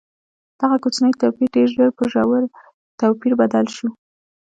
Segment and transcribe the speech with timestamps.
[0.59, 2.43] دغه کوچنی توپیر ډېر ژر پر ژور
[2.99, 3.87] توپیر بدل شو.